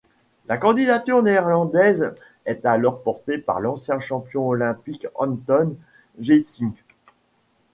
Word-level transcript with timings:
La 0.47 0.57
candidature 0.57 1.21
néerlandaise 1.21 2.15
est 2.47 2.65
alors 2.65 3.03
portée 3.03 3.37
par 3.37 3.59
l'ancien 3.59 3.99
champion 3.99 4.47
olympique 4.47 5.05
Anton 5.13 5.75
Geesink. 6.19 6.83